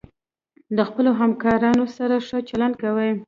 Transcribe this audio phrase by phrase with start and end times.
[0.77, 3.11] د خپلو همکارانو سره ښه چلند کوئ.